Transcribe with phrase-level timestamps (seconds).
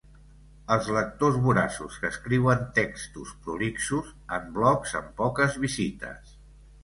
[0.75, 6.35] Els lectors voraços que escriuen textos prolixos en blogs amb poques visites.